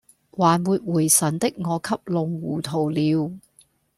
[0.31, 3.37] 還沒回神的我給弄糊塗了